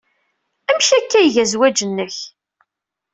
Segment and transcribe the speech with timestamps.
[0.69, 2.17] Amek akka ay iga zzwaj-nnek?